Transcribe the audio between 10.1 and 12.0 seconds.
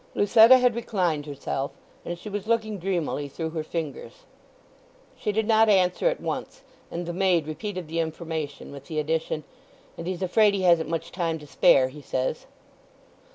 afraid he hasn't much time to spare,